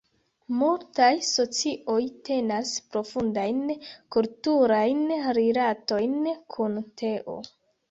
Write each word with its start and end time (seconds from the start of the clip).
Multaj 0.59 1.09
socioj 1.31 1.97
tenas 2.29 2.71
profundajn 2.95 3.61
kulturajn 4.17 5.07
rilatojn 5.41 6.19
kun 6.57 6.83
teo. 7.05 7.41